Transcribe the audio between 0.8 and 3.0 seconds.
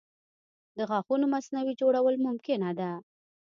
غاښونو مصنوعي جوړول ممکنه دي.